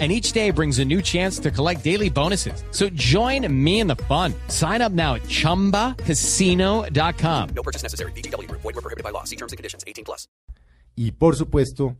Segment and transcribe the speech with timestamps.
[0.00, 2.64] and each day brings a new chance to collect daily bonuses.
[2.72, 4.34] So join me in the fun.
[4.48, 7.48] Sign up now at ChumbaCasino.com.
[7.54, 8.10] No purchase necessary.
[8.16, 8.50] BGW.
[8.50, 9.22] Void were prohibited by law.
[9.22, 9.84] See terms and conditions.
[9.86, 10.26] 18 plus.
[10.96, 11.96] Y por supuesto,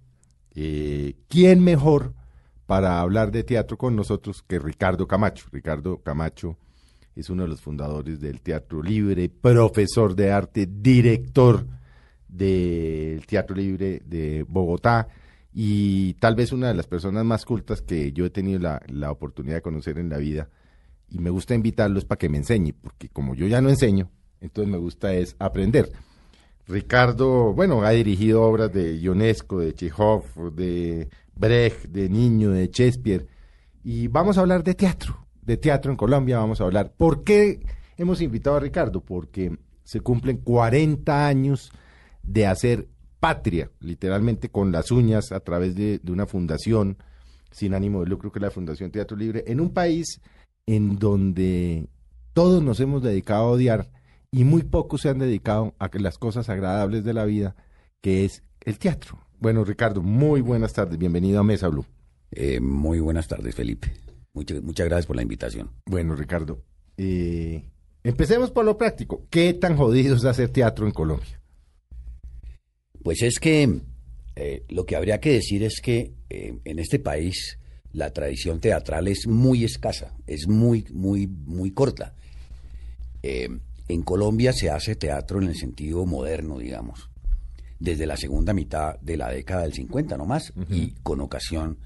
[0.54, 2.14] eh, ¿quién mejor
[2.66, 5.46] para hablar de teatro con nosotros que Ricardo Camacho?
[5.52, 6.56] Ricardo Camacho
[7.16, 11.66] es uno de los fundadores del Teatro Libre, profesor de arte, director
[12.28, 15.08] del Teatro Libre de Bogotá
[15.56, 19.12] y tal vez una de las personas más cultas que yo he tenido la, la
[19.12, 20.50] oportunidad de conocer en la vida.
[21.08, 24.70] Y me gusta invitarlos para que me enseñe, porque como yo ya no enseño, entonces
[24.70, 25.92] me gusta es aprender.
[26.66, 33.28] Ricardo, bueno, ha dirigido obras de Ionesco, de Chekhov, de Brecht, de Niño, de Shakespeare.
[33.84, 36.92] Y vamos a hablar de teatro, de teatro en Colombia, vamos a hablar.
[36.96, 37.60] ¿Por qué
[37.96, 39.02] hemos invitado a Ricardo?
[39.02, 41.70] Porque se cumplen 40 años
[42.24, 42.88] de hacer
[43.24, 46.98] patria, literalmente con las uñas, a través de, de una fundación
[47.50, 50.20] sin ánimo de lucro, que es la Fundación Teatro Libre, en un país
[50.66, 51.88] en donde
[52.34, 53.90] todos nos hemos dedicado a odiar
[54.30, 57.56] y muy pocos se han dedicado a las cosas agradables de la vida,
[58.02, 59.18] que es el teatro.
[59.38, 61.86] Bueno, Ricardo, muy buenas tardes, bienvenido a Mesa Blue.
[62.30, 63.90] Eh, muy buenas tardes, Felipe.
[64.34, 65.70] Muchas, muchas gracias por la invitación.
[65.86, 66.62] Bueno, Ricardo,
[66.98, 67.64] eh,
[68.02, 69.26] empecemos por lo práctico.
[69.30, 71.40] ¿Qué tan jodido es hacer teatro en Colombia?
[73.04, 73.82] Pues es que
[74.34, 77.58] eh, lo que habría que decir es que eh, en este país
[77.92, 82.14] la tradición teatral es muy escasa, es muy, muy, muy corta.
[83.22, 83.50] Eh,
[83.88, 87.10] en Colombia se hace teatro en el sentido moderno, digamos,
[87.78, 91.76] desde la segunda mitad de la década del 50 nomás, y con ocasión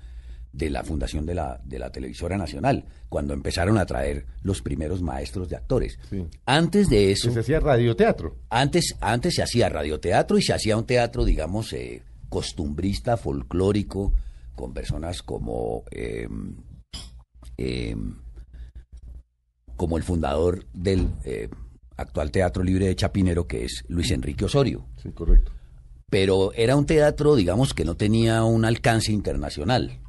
[0.59, 5.01] de la fundación de la, de la televisora nacional, cuando empezaron a traer los primeros
[5.01, 5.99] maestros de actores.
[6.11, 6.27] Sí.
[6.45, 7.31] Antes de eso...
[7.31, 8.37] Se hacía radioteatro.
[8.51, 14.13] Antes, antes se hacía radioteatro y se hacía un teatro, digamos, eh, costumbrista, folclórico,
[14.57, 16.29] con personas como, eh,
[17.57, 17.97] eh,
[19.77, 21.49] como el fundador del eh,
[21.97, 24.87] actual Teatro Libre de Chapinero, que es Luis Enrique Osorio.
[25.01, 25.53] Sí, correcto.
[26.11, 30.01] Pero era un teatro, digamos, que no tenía un alcance internacional.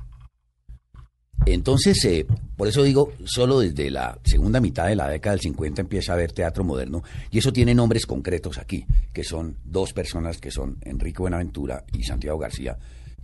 [1.53, 5.81] Entonces, eh, por eso digo, solo desde la segunda mitad de la década del 50
[5.81, 10.37] empieza a haber teatro moderno y eso tiene nombres concretos aquí, que son dos personas
[10.39, 12.77] que son Enrique Buenaventura y Santiago García,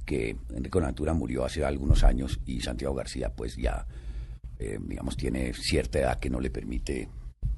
[0.05, 3.85] que Enrique Buenaventura murió hace algunos años y Santiago García pues ya,
[4.59, 7.09] eh, digamos, tiene cierta edad que no le permite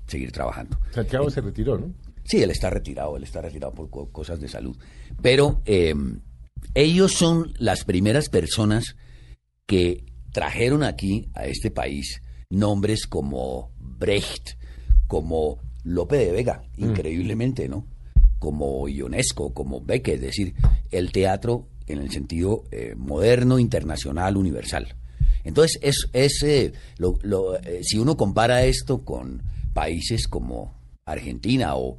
[0.08, 0.78] seguir trabajando.
[0.92, 1.94] Santiago se retiró, ¿no?
[2.24, 4.76] Sí, él está retirado, él está retirado por co- cosas de salud.
[5.22, 5.94] Pero eh,
[6.74, 8.96] ellos son las primeras personas
[9.66, 10.04] que
[10.38, 12.22] trajeron aquí a este país
[12.52, 14.50] nombres como Brecht,
[15.08, 17.88] como Lope de Vega, increíblemente, ¿no?
[18.38, 20.54] Como Ionesco, como Becker, es decir,
[20.92, 24.96] el teatro en el sentido eh, moderno, internacional, universal.
[25.44, 29.42] Entonces, es, es eh, lo- lo, eh, si uno compara esto con
[29.74, 30.76] países como
[31.06, 31.98] Argentina o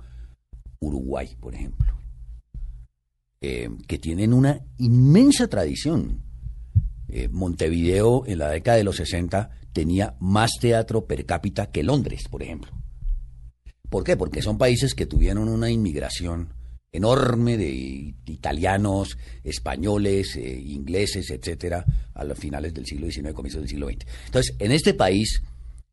[0.78, 1.93] Uruguay, por ejemplo,
[3.41, 6.22] que tienen una inmensa tradición.
[7.09, 12.25] Eh, Montevideo en la década de los 60 tenía más teatro per cápita que Londres,
[12.31, 12.73] por ejemplo.
[13.89, 14.17] ¿Por qué?
[14.17, 16.53] Porque son países que tuvieron una inmigración
[16.93, 23.69] enorme de italianos, españoles, eh, ingleses, etcétera, a los finales del siglo XIX, comienzos del
[23.69, 24.07] siglo XX.
[24.27, 25.43] Entonces, en este país,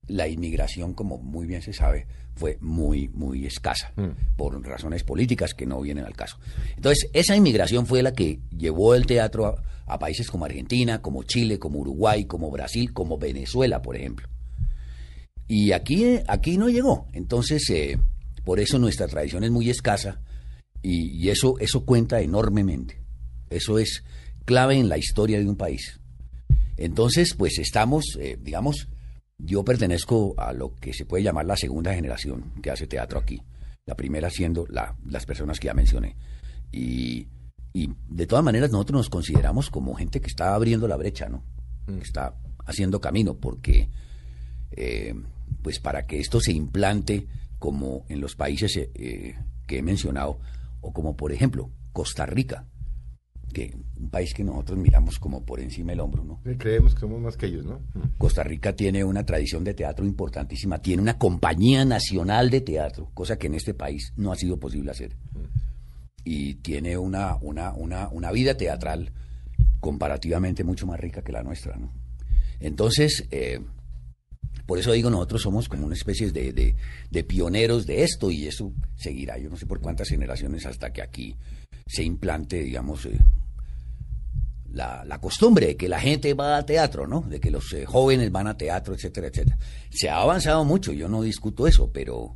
[0.07, 3.93] la inmigración, como muy bien se sabe, fue muy, muy escasa,
[4.35, 6.37] por razones políticas que no vienen al caso.
[6.75, 11.23] Entonces, esa inmigración fue la que llevó el teatro a, a países como Argentina, como
[11.23, 14.27] Chile, como Uruguay, como Brasil, como Venezuela, por ejemplo.
[15.47, 17.07] Y aquí, aquí no llegó.
[17.13, 17.99] Entonces, eh,
[18.43, 20.19] por eso nuestra tradición es muy escasa
[20.81, 22.99] y, y eso, eso cuenta enormemente.
[23.49, 24.03] Eso es
[24.43, 25.99] clave en la historia de un país.
[26.77, 28.89] Entonces, pues estamos, eh, digamos,
[29.37, 33.41] yo pertenezco a lo que se puede llamar la segunda generación que hace teatro aquí.
[33.85, 36.15] La primera siendo la- las personas que ya mencioné.
[36.71, 37.27] Y,
[37.73, 41.43] y de todas maneras nosotros nos consideramos como gente que está abriendo la brecha, ¿no?
[41.85, 42.35] Que está
[42.65, 43.89] haciendo camino porque
[44.71, 45.13] eh,
[45.61, 47.27] pues para que esto se implante
[47.59, 49.35] como en los países eh, eh,
[49.67, 50.39] que he mencionado,
[50.81, 52.65] o como por ejemplo Costa Rica,
[53.55, 56.41] que un país que nosotros miramos como por encima del hombro, ¿no?
[56.57, 57.79] Creemos que somos más que ellos, ¿no?
[58.17, 63.37] Costa Rica tiene una tradición de teatro importantísima, tiene una compañía nacional de teatro, cosa
[63.37, 65.15] que en este país no ha sido posible hacer.
[66.25, 69.11] y tiene una, una, una, una vida teatral
[69.79, 71.77] comparativamente mucho más rica que la nuestra.
[71.77, 71.93] ¿no?
[72.59, 73.59] Entonces, eh,
[74.65, 76.75] por eso digo, nosotros somos como una especie de, de,
[77.11, 81.01] de pioneros de esto y eso seguirá, yo no sé por cuántas generaciones hasta que
[81.03, 81.35] aquí
[81.85, 83.19] se implante, digamos, eh,
[84.75, 87.21] la, la costumbre de que la gente va a teatro, ¿no?
[87.21, 89.57] De que los eh, jóvenes van a teatro, etcétera, etcétera.
[89.89, 92.35] Se ha avanzado mucho, yo no discuto eso, pero,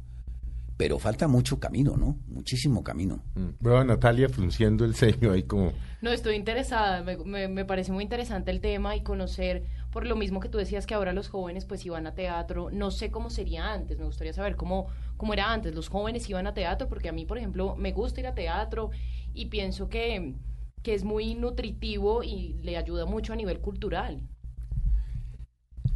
[0.78, 2.18] pero falta mucho camino, ¿no?
[2.28, 3.22] Muchísimo camino.
[3.60, 5.74] Veo a Natalia frunciendo el ceño ahí como...
[6.02, 10.16] No, estoy interesada, me, me, me parece muy interesante el tema y conocer, por lo
[10.16, 13.30] mismo que tú decías que ahora los jóvenes pues iban a teatro, no sé cómo
[13.30, 14.88] sería antes, me gustaría saber cómo,
[15.18, 18.22] cómo era antes, los jóvenes iban a teatro, porque a mí, por ejemplo, me gusta
[18.22, 18.92] ir a teatro
[19.34, 20.36] y pienso que,
[20.84, 24.22] que es muy nutritivo y le ayuda mucho a nivel cultural.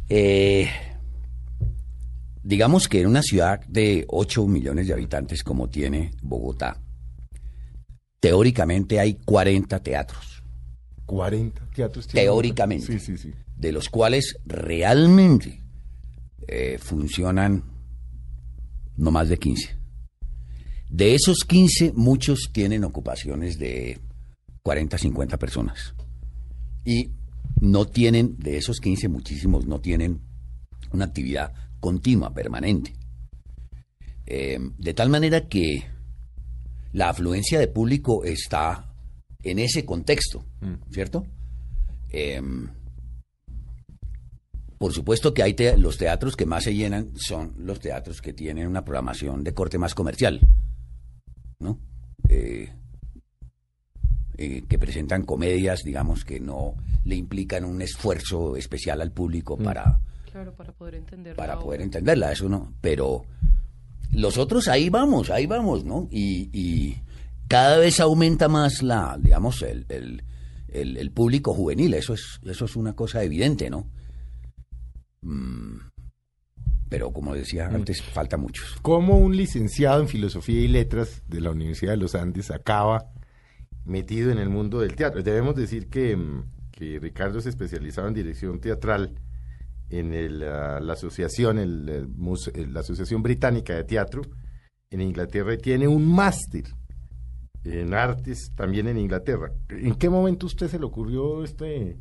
[0.08, 0.68] Eh,
[2.42, 6.80] digamos que en una ciudad de 8 millones de habitantes como tiene Bogotá,
[8.20, 10.42] teóricamente hay 40 teatros,
[11.06, 12.06] 40 teatros.
[12.06, 12.86] tiene- Teóricamente.
[12.86, 13.32] Sí, sí, sí.
[13.56, 15.60] de los cuales realmente
[16.46, 17.62] eh, funcionan
[18.96, 19.76] no más de 15.
[20.90, 23.98] De esos 15, muchos tienen ocupaciones de
[24.64, 25.94] 40, 50 personas.
[26.86, 27.10] Y
[27.60, 30.20] no tienen, de esos 15, muchísimos no tienen
[30.90, 32.94] una actividad continua, permanente.
[34.26, 35.84] Eh, de tal manera que
[36.92, 38.90] la afluencia de público está
[39.42, 40.46] en ese contexto,
[40.90, 41.26] ¿cierto?
[42.08, 42.68] Em,
[44.78, 48.32] por supuesto que hay te- los teatros que más se llenan son los teatros que
[48.32, 50.40] tienen una programación de corte más comercial,
[51.58, 51.78] ¿no?
[52.30, 52.72] Eh,
[54.38, 60.00] eh, que presentan comedias, digamos, que no le implican un esfuerzo especial al público para,
[60.30, 61.36] Claro, para poder entender.
[61.36, 61.84] para poder obra.
[61.84, 62.72] entenderla, eso no.
[62.80, 63.24] Pero
[64.12, 66.08] los otros ahí vamos, ahí vamos, ¿no?
[66.10, 66.96] Y, y
[67.48, 70.22] cada vez aumenta más la, digamos, el, el,
[70.68, 73.86] el- el público juvenil, eso es, eso es una cosa evidente, ¿no?
[75.22, 75.76] Mm,
[76.88, 78.76] pero como decía antes, falta muchos.
[78.82, 83.10] ¿Cómo un licenciado en Filosofía y Letras de la Universidad de los Andes acaba
[83.84, 85.22] metido en el mundo del teatro?
[85.22, 89.18] Debemos decir que, mm, que Ricardo se especializaba en dirección teatral
[89.90, 94.22] en el, ah, la asociación, el, el muse- eh, la Asociación Británica de Teatro
[94.90, 96.64] en Inglaterra y tiene un máster
[97.64, 99.52] en artes también en Inglaterra.
[99.68, 101.98] ¿En qué momento a usted se le ocurrió este...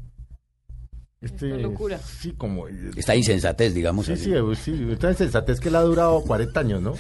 [1.21, 1.97] este Esta locura.
[1.99, 2.67] Sí, como...
[2.67, 4.05] Esta insensatez, digamos.
[4.07, 4.23] Sí, así.
[4.25, 6.93] sí, eh, sí, esta sensatez que le ha durado 40 años, ¿no?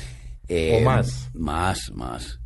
[0.47, 1.29] Eh, ¿O más?
[1.33, 2.39] Más, más.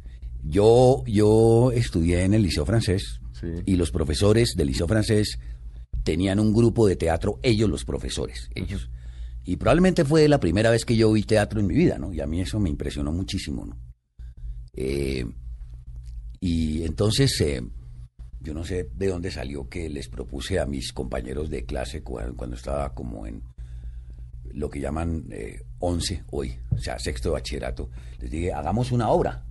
[0.44, 3.48] Yo, yo estudié en el Liceo Francés Sí.
[3.66, 5.38] y los profesores del Liceo Francés
[6.04, 8.90] tenían un grupo de teatro, ellos los profesores, ellos.
[9.44, 12.12] Y probablemente fue la primera vez que yo vi teatro en mi vida, ¿no?
[12.14, 13.78] Y a mí eso me impresionó muchísimo, ¿no?
[14.74, 15.26] Eh,
[16.40, 17.62] y entonces, eh,
[18.40, 22.36] yo no sé de dónde salió que les propuse a mis compañeros de clase cuando,
[22.36, 23.44] cuando estaba como en
[24.54, 27.90] lo que llaman eh, 11 hoy, o sea, sexto de bachillerato,
[28.20, 29.46] les dije, hagamos una obra.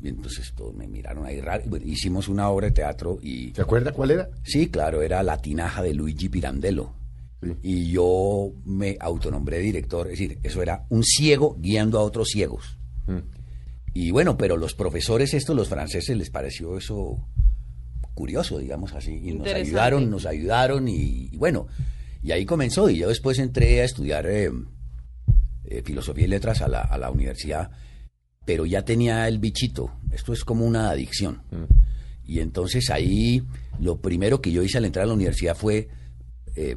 [0.00, 1.64] Y entonces todos me miraron ahí raro.
[1.64, 3.52] y bueno, hicimos una obra de teatro y...
[3.54, 4.30] ¿Se acuerda cuál era?
[4.44, 6.94] Sí, claro, era La tinaja de Luigi Pirandello.
[7.42, 7.56] Sí.
[7.62, 12.78] Y yo me autonombré director, es decir, eso era un ciego guiando a otros ciegos.
[13.06, 13.18] Mm.
[13.94, 17.28] Y bueno, pero los profesores estos, los franceses, les pareció eso
[18.14, 21.68] curioso, digamos así, y nos ayudaron, nos ayudaron y, y bueno,
[22.22, 22.90] y ahí comenzó.
[22.90, 24.50] Y yo después entré a estudiar eh,
[25.64, 27.70] eh, filosofía y letras a la, a la universidad,
[28.48, 29.90] pero ya tenía el bichito.
[30.10, 31.42] Esto es como una adicción.
[32.24, 33.42] Y entonces ahí
[33.78, 35.90] lo primero que yo hice al entrar a la universidad fue
[36.56, 36.74] eh,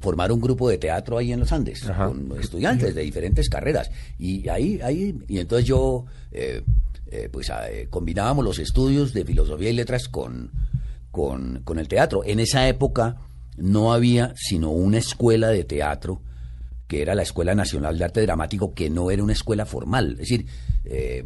[0.00, 2.08] formar un grupo de teatro ahí en los Andes, Ajá.
[2.08, 3.90] con estudiantes de diferentes carreras.
[4.18, 6.62] Y ahí, ahí, y entonces yo, eh,
[7.06, 10.50] eh, pues ah, eh, combinábamos los estudios de filosofía y letras con,
[11.10, 12.22] con, con el teatro.
[12.22, 13.16] En esa época
[13.56, 16.20] no había sino una escuela de teatro
[16.86, 20.12] que era la Escuela Nacional de Arte Dramático, que no era una escuela formal.
[20.12, 20.46] Es decir,
[20.84, 21.24] eh,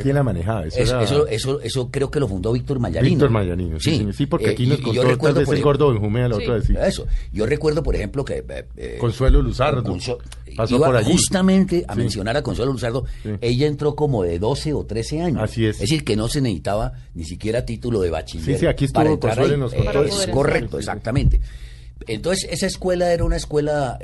[0.00, 0.64] ¿Quién la manejaba?
[0.64, 3.10] Eso, eso, era eso, eso, eso creo que lo fundó Víctor Mayalino.
[3.16, 3.78] Víctor Mayanino.
[3.78, 5.60] Sí, sí porque eh, aquí y- nos y contó yo tal recuerdo, vez por el
[5.60, 6.42] ejemplo- gordo Benjumea, la Sí.
[6.44, 6.64] otra vez.
[6.64, 6.74] sí.
[6.82, 7.06] Eso.
[7.30, 9.82] Yo recuerdo, por ejemplo, que eh, eh, Consuelo Luzardo.
[9.82, 10.22] Consuelo-
[10.56, 11.12] Pasó iba por allí.
[11.12, 13.04] justamente a mencionar a Consuelo Luzardo.
[13.42, 15.42] Ella entró como de 12 o 13 años.
[15.42, 15.76] Así es.
[15.76, 18.46] Es decir, que no se necesitaba ni siquiera título de bachiller.
[18.54, 19.60] Sí, sí, aquí estuvo para Consuelo y ahí.
[19.60, 21.38] nos Eh, es correcto, exactamente.
[22.06, 23.98] Entonces, esa escuela era una escuela,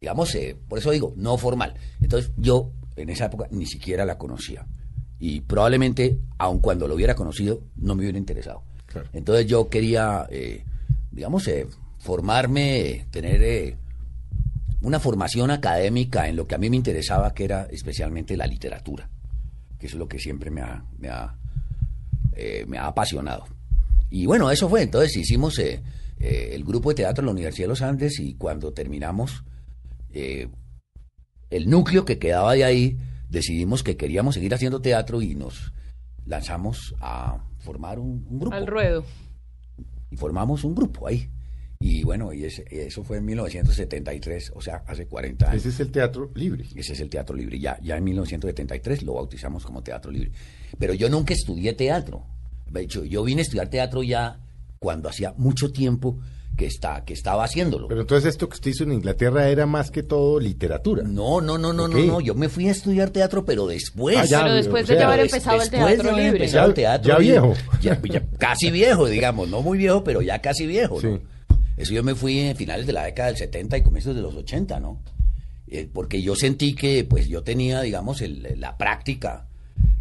[0.00, 1.74] digamos, eh, por eso digo, no formal.
[2.00, 4.66] Entonces, yo en esa época ni siquiera la conocía.
[5.18, 8.62] Y probablemente, aun cuando lo hubiera conocido, no me hubiera interesado.
[8.86, 9.08] Claro.
[9.12, 10.64] Entonces, yo quería, eh,
[11.10, 11.66] digamos, eh,
[11.98, 13.76] formarme, tener eh,
[14.80, 19.08] una formación académica en lo que a mí me interesaba, que era especialmente la literatura,
[19.78, 21.36] que es lo que siempre me ha, me ha,
[22.32, 23.46] eh, me ha apasionado.
[24.10, 24.82] Y bueno, eso fue.
[24.82, 25.82] Entonces hicimos eh,
[26.18, 29.44] eh, el grupo de teatro en la Universidad de los Andes y cuando terminamos,
[31.50, 35.72] el núcleo que quedaba de ahí, decidimos que queríamos seguir haciendo teatro y nos
[36.26, 38.56] lanzamos a formar un, un grupo.
[38.56, 39.04] Al ruedo.
[40.10, 41.28] Y formamos un grupo ahí.
[41.80, 45.60] Y bueno, y ese- eso fue en 1973, o sea, hace 40 años.
[45.60, 46.64] Ese es el teatro libre.
[46.74, 47.58] Ese es el Teatro Libre.
[47.60, 50.32] Ya, ya en 1973 lo bautizamos como Teatro Libre.
[50.78, 52.24] Pero yo nunca estudié teatro.
[52.68, 54.40] De hecho, yo vine a estudiar teatro ya
[54.80, 56.18] cuando hacía mucho tiempo
[56.58, 57.86] que, está, que estaba haciéndolo.
[57.88, 61.04] Pero entonces esto que usted hizo en Inglaterra era más que todo literatura.
[61.04, 61.92] no, no, no, no, Ok.
[61.94, 62.20] no, no.
[62.20, 64.16] Yo me fui a estudiar teatro, pero después.
[64.18, 66.24] Ah, ya, Pero después o de sea, ya haber empezado el después teatro de haber
[66.24, 66.38] libre.
[66.38, 67.54] empezado el Ya- teatro ya viejo.
[67.80, 69.48] Ya- ya casi viejo, digamos.
[69.48, 71.00] No muy viejo, pero ya casi viejo.
[71.00, 71.16] ¿no?
[71.16, 71.22] Sí.
[71.76, 74.34] Eso yo me fui en finales de la década del 70 y comienzos de los
[74.34, 75.00] 80, ¿no?
[75.68, 79.46] Eh, porque yo sentí que pues yo tenía, digamos, el- la práctica,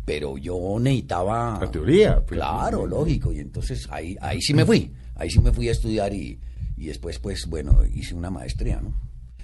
[0.05, 1.59] pero yo necesitaba...
[1.61, 2.39] La teoría, pues.
[2.39, 3.31] Claro, lógico.
[3.31, 4.91] Y entonces ahí, ahí sí me fui.
[5.17, 6.39] Ahí sí me fui a estudiar y,
[6.75, 8.93] y después, pues, bueno, hice una maestría, ¿no?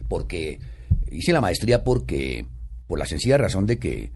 [0.08, 0.60] Porque
[1.12, 2.46] hice la maestría porque,
[2.88, 4.12] por la sencilla razón de que,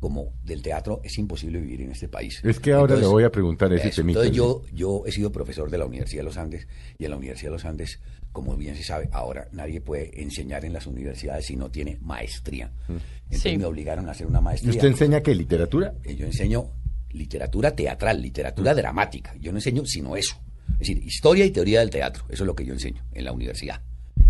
[0.00, 2.38] como del teatro es imposible vivir en este país.
[2.44, 4.02] Es que ahora Entonces, le voy a preguntar ese eso.
[4.02, 6.68] Entonces yo, yo he sido profesor de la Universidad de los Andes
[6.98, 10.66] y en la Universidad de los Andes, como bien se sabe, ahora nadie puede enseñar
[10.66, 12.70] en las universidades si no tiene maestría.
[12.86, 13.56] Entonces Sí.
[13.56, 14.72] me obligaron a hacer una ¿Y maestría.
[14.72, 15.34] usted enseña qué?
[15.34, 15.94] ¿Literatura?
[16.04, 16.70] Eh, Yo enseño
[17.12, 19.34] literatura teatral, literatura dramática.
[19.40, 20.36] Yo no enseño sino eso.
[20.72, 22.24] Es decir, historia y teoría del teatro.
[22.28, 23.80] Eso es lo que yo enseño en la universidad.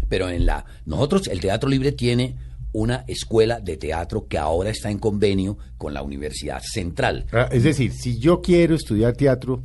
[0.09, 2.37] Pero en la nosotros el Teatro Libre tiene
[2.73, 7.25] una escuela de teatro que ahora está en convenio con la Universidad Central.
[7.33, 9.63] Ah, es decir, si yo quiero estudiar teatro,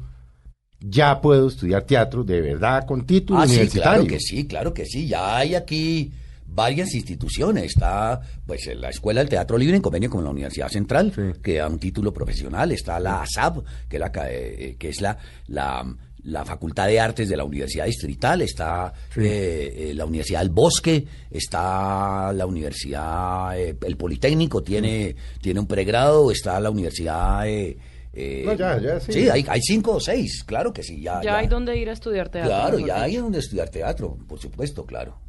[0.80, 3.92] ya puedo estudiar teatro de verdad con título Ah, sí, universitario.
[4.02, 5.08] claro que sí, claro que sí.
[5.08, 6.12] Ya hay aquí
[6.46, 7.66] varias instituciones.
[7.66, 11.40] Está, pues, la Escuela del Teatro Libre en convenio con la Universidad Central, Sí.
[11.44, 12.72] que da un título profesional.
[12.72, 17.30] Está la ASAP, que es la, eh, que es la, la, la Facultad de Artes
[17.30, 18.42] de la Universidad Distrital.
[18.42, 21.06] Está eh, eh, la Universidad del Bosque.
[21.30, 26.32] Está la Universidad, eh, el Politécnico tiene, tiene un pregrado.
[26.32, 27.48] Está la Universidad...
[27.48, 27.78] eh,
[28.12, 29.30] eh, No, ya, ya, sí.
[29.30, 31.00] hay, hay cinco o seis, claro que sí.
[31.02, 32.50] Ya, Ya hay donde ir a estudiar teatro.
[32.50, 35.20] Claro, ya hay donde estudiar teatro, por supuesto, claro.